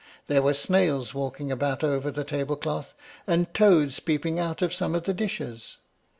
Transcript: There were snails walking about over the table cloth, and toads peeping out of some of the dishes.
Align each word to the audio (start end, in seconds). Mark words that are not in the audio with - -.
There 0.25 0.41
were 0.41 0.55
snails 0.55 1.13
walking 1.13 1.51
about 1.51 1.83
over 1.83 2.09
the 2.09 2.23
table 2.23 2.55
cloth, 2.55 2.95
and 3.27 3.53
toads 3.53 3.99
peeping 3.99 4.39
out 4.39 4.63
of 4.63 4.73
some 4.73 4.95
of 4.95 5.03
the 5.03 5.13
dishes. 5.13 5.77